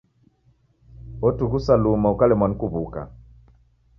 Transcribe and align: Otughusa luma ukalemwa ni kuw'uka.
Otughusa 1.27 1.73
luma 1.83 2.07
ukalemwa 2.15 2.47
ni 2.49 2.55
kuw'uka. 2.59 3.01